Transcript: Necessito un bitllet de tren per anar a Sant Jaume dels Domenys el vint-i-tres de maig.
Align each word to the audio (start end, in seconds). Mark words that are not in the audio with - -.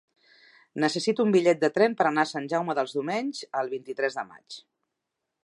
Necessito 0.83 1.25
un 1.27 1.33
bitllet 1.35 1.61
de 1.65 1.69
tren 1.75 1.93
per 1.99 2.07
anar 2.11 2.23
a 2.23 2.31
Sant 2.31 2.49
Jaume 2.55 2.77
dels 2.81 2.97
Domenys 2.97 3.45
el 3.63 3.71
vint-i-tres 3.77 4.19
de 4.23 4.27
maig. 4.33 4.61